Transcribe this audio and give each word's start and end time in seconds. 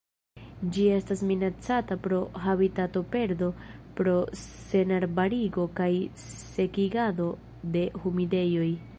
Ĝi 0.75 0.83
estas 0.93 1.19
minacata 1.31 1.97
pro 2.05 2.21
habitatoperdo 2.45 3.49
pro 3.99 4.15
senarbarigo 4.45 5.65
kaj 5.81 5.91
sekigado 6.25 7.29
de 7.77 7.85
humidejoj. 8.05 8.71